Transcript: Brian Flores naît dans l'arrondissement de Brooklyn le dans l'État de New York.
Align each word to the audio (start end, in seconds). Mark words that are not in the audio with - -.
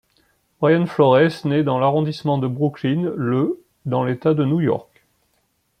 Brian 0.59 0.87
Flores 0.87 1.45
naît 1.45 1.61
dans 1.63 1.77
l'arrondissement 1.77 2.39
de 2.39 2.47
Brooklyn 2.47 3.11
le 3.15 3.63
dans 3.85 4.03
l'État 4.03 4.33
de 4.33 4.43
New 4.43 4.59
York. 4.59 5.05